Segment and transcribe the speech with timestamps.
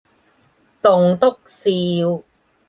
[0.81, 2.23] 棟篤笑